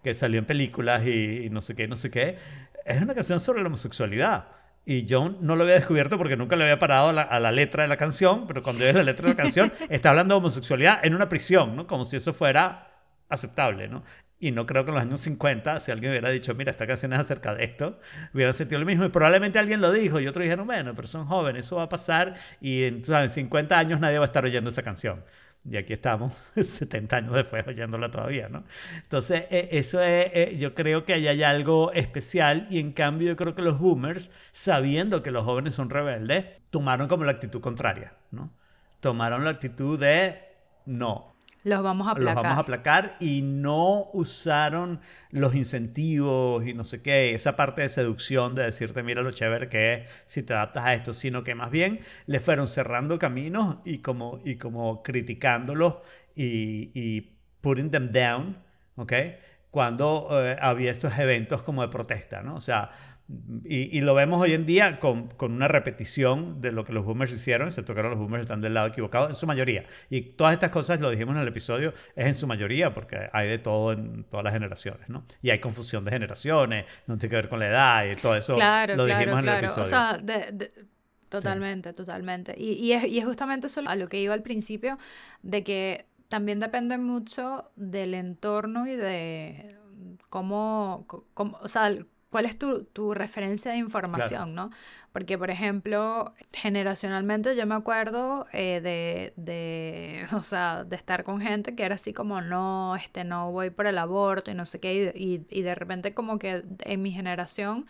Que 0.03 0.13
salió 0.13 0.39
en 0.39 0.45
películas 0.45 1.05
y, 1.05 1.49
no 1.51 1.61
sé 1.61 1.75
qué, 1.75 1.87
no 1.87 1.95
sé 1.95 2.09
qué. 2.09 2.37
Es 2.85 3.01
una 3.01 3.13
canción 3.13 3.39
sobre 3.39 3.61
la 3.61 3.67
homosexualidad. 3.67 4.47
Y 4.85 5.05
yo 5.05 5.35
no 5.41 5.55
lo 5.55 5.63
había 5.63 5.75
descubierto 5.75 6.17
porque 6.17 6.35
nunca 6.35 6.55
le 6.55 6.63
había 6.63 6.79
parado 6.79 7.09
a 7.09 7.39
la, 7.39 7.51
letra 7.51 7.83
de 7.83 7.89
la 7.89 7.97
canción, 7.97 8.47
pero 8.47 8.63
cuando 8.63 8.85
ves 8.85 8.95
la 8.95 9.03
letra 9.03 9.27
de 9.27 9.33
la 9.33 9.37
canción, 9.37 9.71
está 9.89 10.09
hablando 10.09 10.35
de 10.35 10.37
homosexualidad 10.39 11.05
en 11.05 11.13
una 11.13 11.29
prisión, 11.29 11.75
¿no? 11.75 11.85
Como 11.85 12.05
si 12.05 12.15
eso 12.15 12.33
fuera 12.33 12.87
aceptable, 13.27 13.87
¿no? 13.87 14.03
Y 14.41 14.51
no 14.51 14.65
creo 14.65 14.85
que 14.85 14.91
en 14.91 14.95
los 14.95 15.03
años 15.03 15.19
50, 15.19 15.81
si 15.81 15.91
alguien 15.91 16.11
hubiera 16.11 16.29
dicho, 16.29 16.55
mira, 16.55 16.71
esta 16.71 16.87
canción 16.87 17.11
es 17.11 17.19
acerca 17.19 17.53
de 17.53 17.65
esto, 17.65 17.99
hubiera 18.33 18.53
sentido 18.53 18.79
lo 18.79 18.85
mismo. 18.85 19.03
Y 19.03 19.09
probablemente 19.09 19.59
alguien 19.59 19.81
lo 19.81 19.91
dijo 19.91 20.19
y 20.21 20.27
otros 20.27 20.43
dijeron, 20.43 20.65
bueno, 20.65 20.95
pero 20.95 21.07
son 21.09 21.25
jóvenes, 21.25 21.65
eso 21.65 21.75
va 21.75 21.83
a 21.83 21.89
pasar 21.89 22.35
y 22.61 22.83
en, 22.83 23.03
50 23.03 23.77
años 23.77 23.99
nadie 23.99 24.17
va 24.17 24.23
a 24.23 24.27
estar 24.27 24.45
oyendo 24.45 24.69
esa 24.69 24.81
canción. 24.81 25.25
Y 25.69 25.75
aquí 25.75 25.91
estamos, 25.91 26.33
70 26.55 27.17
años 27.17 27.33
después, 27.33 27.67
oyéndola 27.67 28.09
todavía, 28.09 28.47
¿no? 28.47 28.63
Entonces, 28.95 29.43
e, 29.49 29.67
eso 29.73 30.01
es, 30.01 30.31
e, 30.33 30.57
yo 30.57 30.73
creo 30.73 31.03
que 31.03 31.13
ahí 31.13 31.27
hay 31.27 31.43
algo 31.43 31.91
especial 31.91 32.65
y 32.69 32.79
en 32.79 32.93
cambio 32.93 33.27
yo 33.27 33.35
creo 33.35 33.55
que 33.55 33.61
los 33.61 33.77
boomers, 33.77 34.31
sabiendo 34.53 35.21
que 35.21 35.31
los 35.31 35.43
jóvenes 35.43 35.75
son 35.75 35.89
rebeldes, 35.89 36.45
tomaron 36.69 37.09
como 37.09 37.25
la 37.25 37.31
actitud 37.31 37.59
contraria, 37.59 38.13
¿no? 38.31 38.53
Tomaron 39.01 39.43
la 39.43 39.49
actitud 39.49 39.99
de, 39.99 40.39
no, 40.85 41.35
los 41.69 41.83
vamos 41.83 42.07
a 42.07 42.11
aplacar. 42.11 42.35
Los 42.35 42.43
vamos 42.43 42.57
a 42.57 42.61
aplacar 42.61 43.15
y 43.19 43.41
no 43.41 44.09
usaron 44.13 44.99
los 45.31 45.55
incentivos 45.55 46.65
y 46.65 46.73
no 46.73 46.83
sé 46.83 47.01
qué, 47.01 47.33
esa 47.33 47.55
parte 47.55 47.81
de 47.81 47.89
seducción 47.89 48.55
de 48.55 48.63
decirte, 48.63 49.03
mira 49.03 49.21
lo 49.21 49.31
chévere 49.31 49.69
que 49.69 49.93
es 49.93 50.09
si 50.25 50.43
te 50.43 50.53
adaptas 50.53 50.85
a 50.85 50.93
esto, 50.93 51.13
sino 51.13 51.43
que 51.43 51.55
más 51.55 51.71
bien 51.71 52.01
le 52.25 52.39
fueron 52.39 52.67
cerrando 52.67 53.19
caminos 53.19 53.77
y 53.85 53.99
como, 53.99 54.41
y 54.43 54.55
como 54.55 55.03
criticándolos 55.03 55.95
y, 56.35 56.91
y 56.93 57.39
putting 57.61 57.91
them 57.91 58.11
down, 58.11 58.57
¿ok? 58.95 59.13
Cuando 59.71 60.29
eh, 60.31 60.57
había 60.59 60.91
estos 60.91 61.17
eventos 61.17 61.61
como 61.61 61.83
de 61.83 61.89
protesta, 61.89 62.41
¿no? 62.41 62.55
O 62.55 62.61
sea, 62.61 62.91
y, 63.63 64.01
lo 64.01 64.15
vemos 64.15 64.41
hoy 64.41 64.53
en 64.53 64.65
día 64.65 64.99
con, 64.99 65.27
con, 65.27 65.51
una 65.53 65.67
repetición 65.67 66.61
de 66.61 66.71
lo 66.71 66.83
que 66.83 66.93
los 66.93 67.05
boomers 67.05 67.31
hicieron, 67.31 67.67
excepto 67.67 67.93
que 67.93 67.99
ahora 67.99 68.09
los 68.09 68.17
boomers 68.17 68.41
están 68.41 68.59
del 68.59 68.73
lado 68.73 68.87
equivocado, 68.87 69.29
en 69.29 69.35
su 69.35 69.45
mayoría. 69.45 69.85
Y 70.09 70.21
todas 70.21 70.53
estas 70.53 70.71
cosas, 70.71 70.99
lo 70.99 71.11
dijimos 71.11 71.35
en 71.35 71.41
el 71.41 71.47
episodio, 71.47 71.93
es 72.15 72.25
en 72.25 72.33
su 72.33 72.47
mayoría, 72.47 72.91
porque 72.91 73.29
hay 73.31 73.47
de 73.47 73.59
todo 73.59 73.91
en 73.91 74.23
todas 74.23 74.43
las 74.43 74.53
generaciones, 74.53 75.09
¿no? 75.09 75.25
Y 75.43 75.51
hay 75.51 75.59
confusión 75.59 76.05
de 76.05 76.11
generaciones, 76.11 76.85
no 77.05 77.19
tiene 77.19 77.29
que 77.29 77.35
ver 77.35 77.49
con 77.49 77.59
la 77.59 77.67
edad 77.67 78.05
y 78.07 78.15
todo 78.15 78.35
eso. 78.35 78.55
Claro, 78.55 78.95
lo 78.95 79.05
claro, 79.05 79.19
dijimos 79.19 79.43
en 79.43 79.49
el 79.49 79.57
episodio. 79.59 79.83
O 79.83 79.85
sea, 79.85 80.19
totalmente, 81.29 81.93
totalmente. 81.93 82.55
Y, 82.57 82.71
y, 82.73 82.93
es, 82.93 83.03
y 83.05 83.19
es 83.19 83.25
justamente 83.25 83.67
eso 83.67 83.81
a 83.85 83.95
lo 83.95 84.09
que 84.09 84.19
iba 84.19 84.33
al 84.33 84.41
principio, 84.41 84.97
de 85.43 85.63
que 85.63 86.05
también 86.29 86.59
depende 86.59 86.97
mucho 86.97 87.69
del 87.75 88.15
entorno 88.15 88.87
y 88.87 88.95
de 88.95 89.75
cómo, 90.29 91.05
o 91.35 91.67
sea, 91.67 91.91
cuál 92.29 92.45
es 92.45 92.57
tu, 92.57 92.83
tu 92.85 93.13
referencia 93.13 93.71
de 93.71 93.77
información, 93.77 94.53
¿no? 94.55 94.69
Porque, 95.11 95.37
por 95.37 95.49
ejemplo, 95.49 96.33
generacionalmente 96.53 97.55
yo 97.55 97.65
me 97.65 97.75
acuerdo 97.75 98.45
eh, 98.53 98.81
de, 98.81 99.33
de, 99.35 100.27
o 100.33 100.43
sea, 100.43 100.83
de 100.83 100.95
estar 100.95 101.23
con 101.23 101.41
gente 101.41 101.75
que 101.75 101.83
era 101.83 101.95
así 101.95 102.13
como, 102.13 102.41
no, 102.41 102.95
este, 102.95 103.23
no 103.23 103.51
voy 103.51 103.69
por 103.69 103.87
el 103.87 103.97
aborto 103.97 104.51
y 104.51 104.53
no 104.53 104.65
sé 104.65 104.79
qué, 104.79 105.13
y, 105.15 105.45
y 105.49 105.61
de 105.61 105.75
repente 105.75 106.13
como 106.13 106.39
que 106.39 106.63
en 106.81 107.01
mi 107.01 107.11
generación 107.11 107.87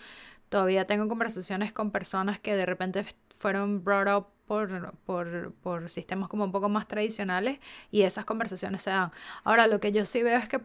todavía 0.50 0.86
tengo 0.86 1.08
conversaciones 1.08 1.74
con 1.74 1.91
personas 1.91 2.39
que 2.39 2.55
de 2.55 2.65
repente 2.65 3.05
fueron 3.38 3.84
brought 3.84 4.08
up 4.08 4.27
por, 4.46 4.93
por, 5.05 5.53
por, 5.62 5.89
sistemas 5.89 6.27
como 6.27 6.43
un 6.43 6.51
poco 6.51 6.69
más 6.69 6.88
tradicionales 6.88 7.60
y 7.91 8.01
esas 8.01 8.25
conversaciones 8.25 8.81
se 8.81 8.89
dan. 8.89 9.12
Ahora, 9.43 9.67
lo 9.67 9.79
que 9.79 9.91
yo 9.91 10.05
sí 10.05 10.24
veo 10.24 10.39
es 10.39 10.50
que 10.50 10.60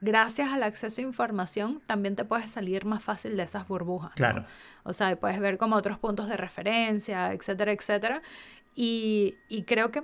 gracias 0.00 0.50
al 0.50 0.62
acceso 0.62 1.00
a 1.00 1.04
información 1.04 1.80
también 1.86 2.16
te 2.16 2.24
puedes 2.24 2.50
salir 2.50 2.84
más 2.84 3.02
fácil 3.02 3.36
de 3.36 3.42
esas 3.42 3.66
burbujas. 3.68 4.12
Claro. 4.14 4.44
O 4.82 4.92
sea, 4.92 5.14
puedes 5.16 5.40
ver 5.40 5.58
como 5.58 5.76
otros 5.76 5.98
puntos 5.98 6.28
de 6.28 6.36
referencia, 6.36 7.32
etcétera, 7.32 7.72
etcétera. 7.72 8.22
Y, 8.74 9.34
y 9.48 9.64
creo 9.64 9.90
que 9.90 10.02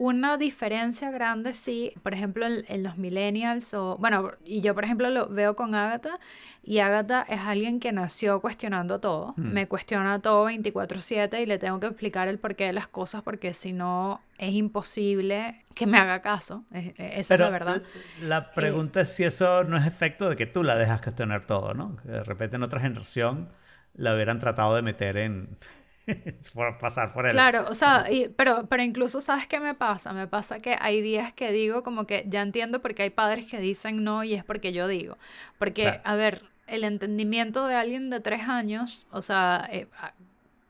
una 0.00 0.38
diferencia 0.38 1.10
grande, 1.10 1.52
sí, 1.52 1.92
por 2.02 2.14
ejemplo, 2.14 2.46
en, 2.46 2.82
los 2.82 2.96
millennials, 2.96 3.74
o 3.74 3.98
bueno, 3.98 4.32
y 4.46 4.62
yo 4.62 4.74
por 4.74 4.84
ejemplo 4.84 5.10
lo 5.10 5.28
veo 5.28 5.54
con 5.56 5.74
Agatha, 5.74 6.18
y 6.62 6.78
Agatha 6.78 7.26
es 7.28 7.40
alguien 7.40 7.80
que 7.80 7.92
nació 7.92 8.40
cuestionando 8.40 8.98
todo, 8.98 9.34
hmm. 9.36 9.52
me 9.52 9.68
cuestiona 9.68 10.18
todo 10.22 10.48
24/7 10.48 11.42
y 11.42 11.44
le 11.44 11.58
tengo 11.58 11.78
que 11.80 11.88
explicar 11.88 12.28
el 12.28 12.38
porqué 12.38 12.64
de 12.64 12.72
las 12.72 12.88
cosas, 12.88 13.22
porque 13.22 13.52
si 13.52 13.74
no 13.74 14.22
es 14.38 14.54
imposible 14.54 15.66
que 15.74 15.86
me 15.86 15.98
haga 15.98 16.22
caso, 16.22 16.64
esa 16.72 17.34
es 17.34 17.40
la 17.40 17.50
verdad. 17.50 17.82
La 18.22 18.52
pregunta 18.52 19.02
es 19.02 19.10
si 19.10 19.24
eso 19.24 19.64
no 19.64 19.76
es 19.76 19.86
efecto 19.86 20.30
de 20.30 20.36
que 20.36 20.46
tú 20.46 20.64
la 20.64 20.76
dejas 20.76 21.02
cuestionar 21.02 21.44
todo, 21.44 21.74
¿no? 21.74 21.98
de 22.04 22.24
repente 22.24 22.56
en 22.56 22.62
otra 22.62 22.80
generación 22.80 23.50
la 23.92 24.14
hubieran 24.14 24.40
tratado 24.40 24.74
de 24.76 24.80
meter 24.80 25.18
en 25.18 25.58
por 26.54 26.78
pasar 26.78 27.12
por 27.12 27.26
él. 27.26 27.32
Claro, 27.32 27.66
o 27.68 27.74
sea, 27.74 28.06
pero, 28.36 28.66
pero 28.68 28.82
incluso, 28.82 29.20
¿sabes 29.20 29.46
qué 29.46 29.60
me 29.60 29.74
pasa? 29.74 30.12
Me 30.12 30.26
pasa 30.26 30.60
que 30.60 30.76
hay 30.80 31.00
días 31.00 31.32
que 31.32 31.52
digo 31.52 31.82
como 31.82 32.06
que 32.06 32.24
ya 32.26 32.42
entiendo 32.42 32.80
porque 32.80 33.02
hay 33.02 33.10
padres 33.10 33.46
que 33.46 33.58
dicen 33.58 34.04
no 34.04 34.24
y 34.24 34.34
es 34.34 34.44
porque 34.44 34.72
yo 34.72 34.88
digo. 34.88 35.18
Porque, 35.58 36.00
a 36.02 36.16
ver, 36.16 36.42
el 36.66 36.84
entendimiento 36.84 37.66
de 37.66 37.74
alguien 37.74 38.10
de 38.10 38.20
tres 38.20 38.42
años, 38.48 39.06
o 39.10 39.22
sea, 39.22 39.68
eh, 39.72 39.86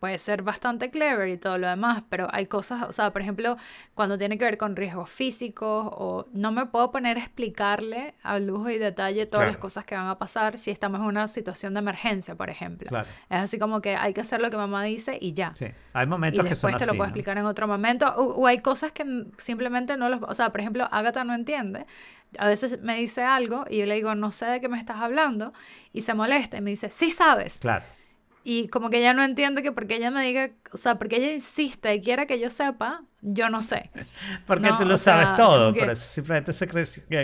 puede 0.01 0.17
ser 0.17 0.43
bastante 0.43 0.91
clever 0.91 1.29
y 1.29 1.37
todo 1.37 1.59
lo 1.59 1.69
demás, 1.69 2.03
pero 2.09 2.27
hay 2.33 2.47
cosas, 2.47 2.85
o 2.89 2.93
sea, 2.93 3.13
por 3.13 3.21
ejemplo, 3.21 3.59
cuando 3.95 4.17
tiene 4.17 4.39
que 4.39 4.47
ver 4.47 4.57
con 4.57 4.75
riesgos 4.75 5.11
físicos 5.11 5.89
o 5.93 6.27
no 6.33 6.53
me 6.53 6.65
puedo 6.65 6.91
poner 6.91 7.19
a 7.19 7.21
explicarle 7.21 8.15
a 8.23 8.39
lujo 8.39 8.71
y 8.71 8.79
detalle 8.79 9.27
todas 9.27 9.47
las 9.47 9.59
cosas 9.59 9.85
que 9.85 9.95
van 9.95 10.09
a 10.09 10.19
pasar 10.19 10.57
si 10.57 10.71
estamos 10.71 11.01
en 11.01 11.07
una 11.07 11.29
situación 11.29 11.75
de 11.75 11.81
emergencia, 11.81 12.35
por 12.35 12.49
ejemplo. 12.49 12.89
Es 13.29 13.43
así 13.43 13.59
como 13.59 13.83
que 13.83 13.95
hay 13.95 14.15
que 14.15 14.23
hacer 14.23 14.41
lo 14.41 14.51
que 14.51 14.57
mamá 14.57 14.83
dice 14.85 15.19
y 15.21 15.35
ya. 15.35 15.53
Sí, 15.55 15.67
hay 15.93 16.07
momentos 16.07 16.47
que 16.47 16.57
son 16.57 16.71
después 16.71 16.77
te 16.77 16.87
lo 16.87 16.97
puedo 16.97 17.09
explicar 17.09 17.37
en 17.37 17.45
otro 17.45 17.69
momento 17.69 18.07
o, 18.17 18.47
hay 18.47 18.59
cosas 18.61 18.93
que 18.93 19.05
simplemente 19.37 19.99
no 19.99 20.09
los, 20.09 20.23
o 20.23 20.33
sea, 20.33 20.51
por 20.51 20.61
ejemplo, 20.61 20.89
Agatha 20.91 21.25
no 21.25 21.35
entiende. 21.35 21.85
A 22.39 22.47
veces 22.47 22.81
me 22.81 22.97
dice 22.97 23.23
algo 23.23 23.67
y 23.69 23.79
yo 23.79 23.87
le 23.87 23.97
digo, 23.97 24.15
no 24.15 24.31
sé 24.31 24.47
de 24.47 24.61
qué 24.61 24.69
me 24.69 24.79
estás 24.79 24.97
hablando, 24.97 25.53
y 25.93 26.01
se 26.01 26.15
molesta 26.15 26.57
y 26.57 26.61
me 26.63 26.71
dice, 26.71 26.89
sí 26.89 27.11
sabes. 27.11 27.59
Claro. 27.59 27.85
Y 28.43 28.69
como 28.69 28.89
que 28.89 28.99
ella 28.99 29.13
no 29.13 29.23
entiende 29.23 29.63
que 29.63 29.73
porque 29.73 29.97
ella 29.97 30.11
me 30.11 30.25
diga, 30.25 30.51
o 30.73 30.77
sea, 30.79 30.97
porque 30.97 31.17
ella 31.17 31.33
insiste 31.33 31.95
y 31.95 32.01
quiera 32.01 32.27
que 32.27 32.41
yo 32.41 32.49
sepa, 32.49 33.03
yo 33.21 33.51
no 33.51 33.61
sé. 33.63 33.91
porque 34.47 34.71
tú 34.79 34.87
lo 34.87 34.97
sabes 34.97 35.35
todo, 35.37 35.75
pero 35.75 35.95
simplemente 35.95 36.53
esa, 36.53 36.67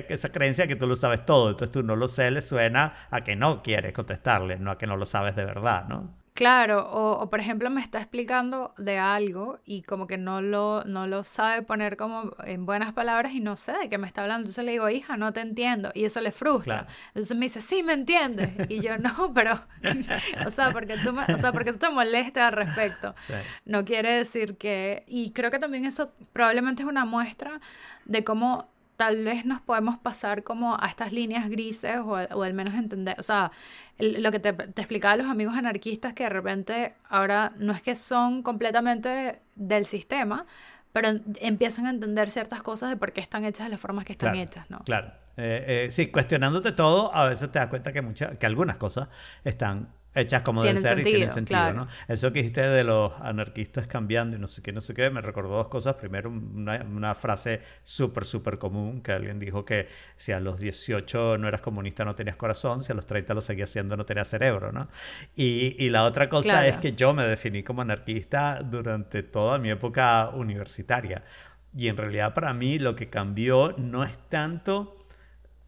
esa 0.08 0.28
creencia 0.30 0.66
que 0.66 0.76
tú 0.76 0.87
lo 0.87 0.96
sabes 0.96 1.25
todo, 1.25 1.50
entonces 1.50 1.73
tú 1.73 1.82
no 1.82 1.96
lo 1.96 2.08
sé, 2.08 2.30
le 2.30 2.42
suena 2.42 2.92
a 3.11 3.23
que 3.23 3.35
no 3.35 3.62
quieres 3.62 3.92
contestarle, 3.92 4.58
no 4.58 4.70
a 4.70 4.78
que 4.78 4.87
no 4.87 4.96
lo 4.96 5.06
sabes 5.06 5.37
de 5.37 5.44
verdad, 5.44 5.87
¿no? 5.88 6.25
Claro, 6.37 6.87
o, 6.93 7.31
por 7.31 7.40
ejemplo 7.40 7.71
me 7.71 7.81
está 7.81 7.99
explicando 7.99 8.75
de 8.76 8.99
algo 8.99 9.59
y 9.64 9.83
como 9.83 10.07
que 10.07 10.19
no 10.19 10.43
lo, 10.43 10.85
no 10.85 11.07
lo 11.07 11.25
sabe 11.25 11.62
poner 11.62 11.97
como 11.97 12.35
en 12.45 12.66
buenas 12.66 12.93
palabras 12.93 13.33
y 13.33 13.40
no 13.40 13.57
sé 13.57 13.73
de 13.73 13.88
qué 13.88 13.97
me 13.97 14.07
está 14.07 14.21
hablando. 14.21 14.43
Entonces 14.43 14.62
le 14.62 14.73
digo, 14.73 14.90
hija, 14.90 15.16
no 15.16 15.33
te 15.33 15.40
entiendo. 15.40 15.90
Y 15.95 16.05
eso 16.05 16.21
le 16.21 16.33
frustra. 16.33 16.87
Entonces 17.09 17.35
me 17.38 17.47
dice, 17.47 17.62
sí, 17.62 17.83
me 17.83 17.95
entiendes. 17.95 18.50
Y 18.69 18.81
yo, 18.81 18.99
no, 18.99 19.33
pero, 19.33 19.59
o, 20.47 20.50
sea, 20.50 20.73
porque 20.73 20.99
tú 20.99 21.16
o 21.16 21.38
sea, 21.38 21.52
porque 21.52 21.73
tú 21.73 21.78
te 21.78 21.88
molestes 21.88 22.43
al 22.43 22.52
respecto. 22.52 23.14
No 23.64 23.85
quiere 23.87 24.12
decir 24.12 24.59
que... 24.59 25.05
Y 25.07 25.31
creo 25.31 25.50
que 25.50 25.59
también 25.59 25.87
eso 25.87 26.12
probablemente 26.35 26.83
es 26.83 26.88
una 26.88 27.07
muestra 27.07 27.61
de 28.05 28.25
cómo 28.25 28.69
tal 28.97 29.25
vez 29.25 29.45
nos 29.45 29.61
podemos 29.61 29.99
pasar 29.99 30.43
como 30.43 30.76
a 30.81 30.87
estas 30.87 31.12
líneas 31.12 31.49
grises 31.49 31.99
o, 31.99 32.12
o 32.12 32.43
al 32.43 32.55
menos 32.55 32.75
entender, 32.75 33.17
o 33.19 33.23
sea, 33.23 33.53
lo 33.99 34.31
que 34.31 34.41
te, 34.41 34.53
te 34.53 34.83
explicaba 34.83 35.17
los 35.17 35.26
amigos 35.26 35.55
anarquistas 35.55 36.15
que 36.15 36.25
de 36.25 36.31
repente 36.31 36.95
ahora 37.09 37.53
no 37.59 37.73
es 37.73 37.83
que 37.83 37.95
son 37.95 38.43
completamente 38.43 39.41
del 39.55 39.87
sistema, 39.87 40.47
pero 40.93 41.11
empiezan 41.41 41.87
a 41.87 41.91
entender 41.91 42.31
ciertas 42.31 42.62
cosas 42.62 42.88
de 42.88 42.97
por 42.97 43.12
qué 43.12 43.21
están 43.21 43.45
hechas 43.45 43.67
de 43.67 43.71
las 43.71 43.81
formas 43.81 44.07
que 44.07 44.12
están 44.12 44.35
hechas, 44.35 44.71
¿no? 44.71 44.79
Claro. 44.79 45.12
Eh, 45.37 45.85
eh, 45.87 45.91
sí, 45.91 46.07
cuestionándote 46.07 46.73
todo, 46.73 47.15
a 47.15 47.29
veces 47.29 47.53
te 47.53 47.59
das 47.59 47.69
cuenta 47.69 47.93
que, 47.93 48.00
muchas 48.00 48.38
que 48.38 48.47
algunas 48.47 48.76
cosas 48.76 49.09
están 49.45 49.91
hechas 50.16 50.42
como 50.42 50.62
deben 50.62 50.78
ser 50.78 50.99
y 51.00 51.02
tienen 51.02 51.30
sentido, 51.30 51.73
¿no? 51.73 51.87
Eso 52.08 52.32
que 52.32 52.40
dijiste 52.40 52.62
de 52.62 52.85
los 52.85 53.12
anarquistas 53.20 53.87
cambiando 53.87 54.37
y 54.37 54.40
no 54.40 54.46
sé 54.46 54.62
qué, 54.62 54.73
no 54.73 54.80
sé 54.80 54.94
qué, 54.94 55.11
me 55.11 55.20
recordó 55.20 55.56
dos 55.56 55.68
cosas. 55.68 55.94
Primero, 55.94 56.30
una, 56.30 56.82
una 56.85 57.14
frase 57.14 57.61
súper, 57.85 58.25
súper 58.25 58.58
común 58.58 59.02
que 59.02 59.12
alguien 59.12 59.38
dijo 59.38 59.64
que 59.64 59.88
si 60.16 60.32
a 60.32 60.40
los 60.40 60.58
18 60.58 61.38
no 61.38 61.46
eras 61.46 61.61
comunista 61.61 62.04
no 62.04 62.14
tenías 62.14 62.37
corazón, 62.37 62.82
si 62.82 62.92
a 62.92 62.94
los 62.94 63.06
30 63.06 63.35
lo 63.35 63.40
seguías 63.40 63.70
haciendo 63.70 63.96
no 63.96 64.06
tenías 64.06 64.28
cerebro, 64.28 64.73
¿no? 64.73 64.88
Y, 65.37 65.76
y 65.78 65.90
la 65.90 66.04
otra 66.04 66.28
cosa 66.28 66.66
es 66.66 66.78
que 66.78 66.92
yo 66.92 67.12
me 67.12 67.25
definí 67.25 67.62
como 67.62 67.82
anarquista 67.82 68.62
durante 68.62 69.23
toda 69.23 69.58
mi 69.58 69.70
época 69.70 70.30
universitaria. 70.30 71.23
Y 71.76 71.88
en 71.88 71.96
realidad 71.96 72.32
para 72.32 72.54
mí 72.54 72.78
lo 72.78 72.96
que 72.96 73.11
cambió 73.11 73.75
no 73.76 74.02
es 74.02 74.16
tanto 74.30 74.96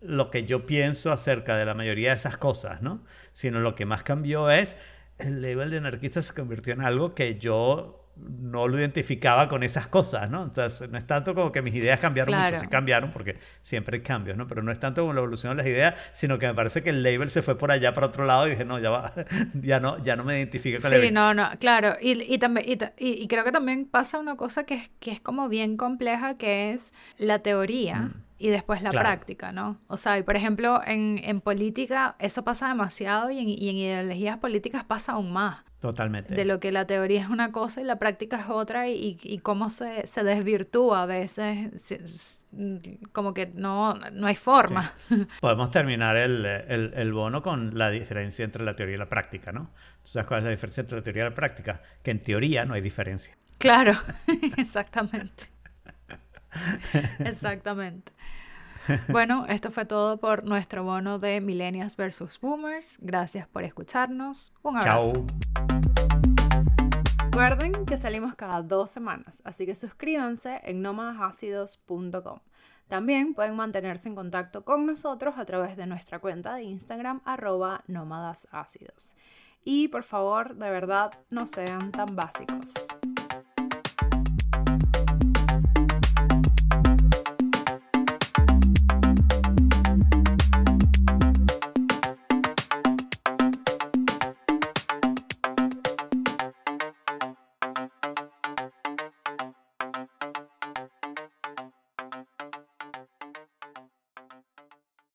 lo 0.00 0.30
que 0.30 0.44
yo 0.44 0.66
pienso 0.66 1.12
acerca 1.12 1.56
de 1.56 1.64
la 1.64 1.74
mayoría 1.74 2.10
de 2.10 2.16
esas 2.16 2.36
cosas, 2.36 2.82
¿no? 2.82 3.04
Sino 3.32 3.60
lo 3.60 3.74
que 3.74 3.84
más 3.84 4.02
cambió 4.02 4.50
es 4.50 4.76
el 5.18 5.42
label 5.42 5.70
de 5.70 5.78
anarquista 5.78 6.22
se 6.22 6.32
convirtió 6.32 6.72
en 6.72 6.80
algo 6.80 7.14
que 7.14 7.38
yo 7.38 8.04
no 8.16 8.66
lo 8.66 8.78
identificaba 8.78 9.48
con 9.48 9.62
esas 9.62 9.86
cosas, 9.86 10.28
¿no? 10.28 10.42
Entonces, 10.42 10.90
no 10.90 10.98
es 10.98 11.06
tanto 11.06 11.34
como 11.36 11.52
que 11.52 11.62
mis 11.62 11.74
ideas 11.74 12.00
cambiaron 12.00 12.34
mucho, 12.34 12.58
sí 12.58 12.66
cambiaron, 12.66 13.12
porque 13.12 13.36
siempre 13.62 13.98
hay 13.98 14.02
cambios, 14.02 14.36
¿no? 14.36 14.48
Pero 14.48 14.62
no 14.62 14.72
es 14.72 14.80
tanto 14.80 15.02
como 15.02 15.12
la 15.12 15.20
evolución 15.20 15.56
de 15.56 15.62
las 15.62 15.70
ideas, 15.70 15.94
sino 16.12 16.38
que 16.38 16.48
me 16.48 16.54
parece 16.54 16.82
que 16.82 16.90
el 16.90 17.02
label 17.04 17.30
se 17.30 17.42
fue 17.42 17.56
por 17.56 17.70
allá 17.70 17.94
para 17.94 18.08
otro 18.08 18.24
lado 18.24 18.48
y 18.48 18.50
dije, 18.50 18.64
no, 18.64 18.80
ya 18.80 18.90
va, 18.90 19.14
ya 19.54 19.78
no, 19.78 20.02
ya 20.02 20.16
no 20.16 20.24
me 20.24 20.36
identifico 20.36 20.82
con 20.82 20.92
el 20.92 21.00
Sí, 21.00 21.10
no, 21.12 21.32
no, 21.32 21.50
claro. 21.60 21.96
Y, 22.00 22.22
y, 22.34 22.38
también, 22.38 22.66
y, 22.68 23.22
y, 23.22 23.28
creo 23.28 23.44
que 23.44 23.52
también 23.52 23.86
pasa 23.86 24.18
una 24.18 24.36
cosa 24.36 24.64
que 24.64 24.74
es, 24.74 24.90
que 24.98 25.12
es 25.12 25.20
como 25.20 25.48
bien 25.48 25.76
compleja, 25.76 26.36
que 26.36 26.72
es 26.72 26.94
la 27.18 27.38
teoría. 27.38 28.00
Mm 28.00 28.27
y 28.38 28.50
después 28.50 28.82
la 28.82 28.90
práctica, 28.90 29.52
¿no? 29.52 29.80
O 29.88 29.96
sea, 29.96 30.16
y 30.16 30.22
por 30.22 30.36
ejemplo, 30.36 30.80
en, 30.86 31.20
en 31.24 31.40
política 31.40 32.14
eso 32.20 32.44
pasa 32.44 32.68
demasiado 32.68 33.30
y 33.30 33.38
en, 33.38 33.48
y 33.48 33.68
en, 33.68 33.76
ideologías 33.76 34.38
políticas 34.38 34.84
pasa 34.84 35.12
aún 35.12 35.32
más. 35.32 35.64
Totalmente. 35.80 36.34
De 36.34 36.44
lo 36.44 36.58
que 36.58 36.72
la 36.72 36.86
teoría 36.86 37.20
es 37.20 37.28
una 37.28 37.52
cosa 37.52 37.80
y 37.80 37.84
la 37.84 38.00
práctica 38.00 38.40
es 38.40 38.48
otra 38.48 38.88
y, 38.88 39.16
y 39.22 39.38
cómo 39.38 39.70
se, 39.70 40.08
se, 40.08 40.24
desvirtúa 40.24 41.02
a 41.02 41.06
veces, 41.06 42.46
como 43.12 43.32
que 43.32 43.46
no, 43.54 43.94
no 43.94 44.26
hay 44.26 44.34
forma. 44.34 44.92
Podemos 45.40 45.70
terminar 45.70 46.16
el, 46.16 46.44
el, 46.44 46.92
el, 46.94 47.12
bono 47.12 47.42
con 47.42 47.78
la 47.78 47.90
diferencia 47.90 48.44
entre 48.44 48.64
la 48.64 48.74
teoría 48.74 48.96
y 48.96 48.98
la 48.98 49.08
práctica, 49.08 49.52
¿no? 49.52 49.70
¿Sabes 50.02 50.26
cuál 50.26 50.40
es 50.40 50.44
la 50.44 50.50
diferencia 50.50 50.80
entre 50.80 50.98
la 50.98 51.04
teoría 51.04 51.22
y 51.22 51.28
la 51.28 51.34
práctica? 51.34 51.80
Que 52.02 52.10
en 52.10 52.24
teoría 52.24 52.64
no 52.64 52.74
hay 52.74 52.80
diferencia. 52.80 53.36
Claro, 53.58 53.92
exactamente. 54.56 55.44
Exactamente. 57.20 58.12
Bueno, 59.08 59.46
esto 59.48 59.70
fue 59.70 59.84
todo 59.84 60.18
por 60.18 60.44
nuestro 60.44 60.84
bono 60.84 61.18
de 61.18 61.40
Millennials 61.40 61.96
versus 61.96 62.40
Boomers. 62.40 62.98
Gracias 63.00 63.46
por 63.46 63.64
escucharnos. 63.64 64.52
Un 64.62 64.76
abrazo. 64.76 65.12
Chao. 65.12 65.26
Recuerden 67.30 67.86
que 67.86 67.96
salimos 67.96 68.34
cada 68.34 68.62
dos 68.62 68.90
semanas, 68.90 69.42
así 69.44 69.64
que 69.64 69.74
suscríbanse 69.74 70.60
en 70.64 70.82
nómadasácidos.com. 70.82 72.40
También 72.88 73.34
pueden 73.34 73.54
mantenerse 73.54 74.08
en 74.08 74.14
contacto 74.14 74.64
con 74.64 74.86
nosotros 74.86 75.34
a 75.36 75.44
través 75.44 75.76
de 75.76 75.86
nuestra 75.86 76.18
cuenta 76.18 76.54
de 76.54 76.64
Instagram 76.64 77.20
arroba 77.24 77.84
nómadas 77.86 78.48
Y 79.62 79.88
por 79.88 80.02
favor, 80.02 80.56
de 80.56 80.70
verdad, 80.70 81.12
no 81.30 81.46
sean 81.46 81.92
tan 81.92 82.16
básicos. 82.16 82.72